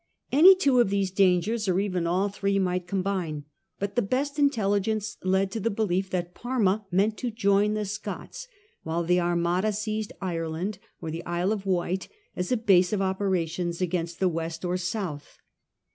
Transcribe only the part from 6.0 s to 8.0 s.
that Parma meant to join the